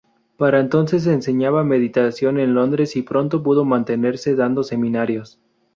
Para 0.35 0.59
entonces 0.59 1.05
enseñaba 1.05 1.63
meditación 1.63 2.39
en 2.39 2.55
Londres 2.55 2.95
y 2.95 3.03
pronto 3.03 3.43
pudo 3.43 3.65
mantenerse 3.65 4.33
dando 4.35 4.63
seminarios. 4.63 5.39